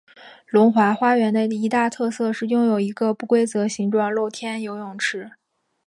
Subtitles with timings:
[0.47, 5.33] 龙华花园的一大特色是拥有一个不规则形状露天游泳池。